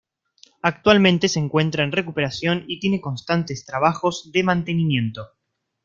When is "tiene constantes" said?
2.79-3.65